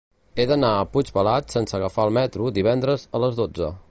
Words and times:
He 0.37 0.45
d'anar 0.51 0.71
a 0.77 0.87
Puigpelat 0.95 1.53
sense 1.57 1.77
agafar 1.79 2.07
el 2.11 2.17
metro 2.21 2.51
divendres 2.59 3.07
a 3.19 3.25
les 3.25 3.39
dotze. 3.45 3.71